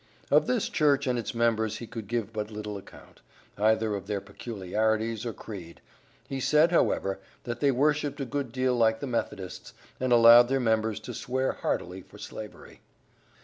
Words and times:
Of 0.31 0.47
this 0.47 0.67
church 0.67 1.05
and 1.05 1.19
its 1.19 1.35
members 1.35 1.77
he 1.77 1.85
could 1.85 2.07
give 2.07 2.33
but 2.33 2.49
little 2.49 2.75
account, 2.75 3.21
either 3.55 3.93
of 3.93 4.07
their 4.07 4.19
peculiarities 4.19 5.27
or 5.27 5.31
creed; 5.31 5.79
he 6.27 6.39
said, 6.39 6.71
however, 6.71 7.19
that 7.43 7.59
they 7.59 7.69
worshipped 7.69 8.19
a 8.19 8.25
good 8.25 8.51
deal 8.51 8.75
like 8.75 8.99
the 8.99 9.05
Methodists, 9.05 9.75
and 9.99 10.11
allowed 10.11 10.47
their 10.47 10.59
members 10.59 10.99
to 11.01 11.13
swear 11.13 11.51
heartily 11.51 12.01
for 12.01 12.17
slavery. 12.17 12.81